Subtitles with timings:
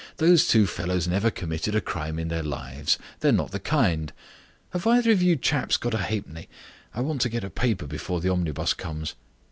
[0.17, 2.97] "Those two fellows never committed a crime in their lives.
[3.19, 4.11] They're not the kind.
[4.71, 6.49] Have either of you chaps got a halfpenny?
[6.91, 9.13] I want to get a paper before the omnibus comes."